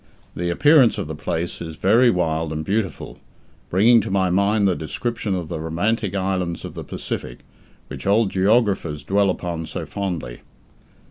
[0.35, 3.19] The appearance of the place is very wild and beautiful,
[3.69, 7.41] bringing to my mind the description of the romantic islands of the Pacific,
[7.87, 10.41] which old geographers dwell upon so fondly.